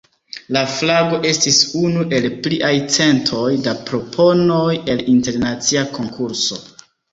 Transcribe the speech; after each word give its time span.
La 0.55 0.61
flago 0.75 1.19
estis 1.31 1.59
unu 1.81 2.05
el 2.21 2.25
pliaj 2.47 2.71
centoj 2.97 3.45
da 3.69 3.75
proponoj 3.91 4.67
el 4.95 5.07
internacia 5.17 5.87
konkurso. 6.01 6.63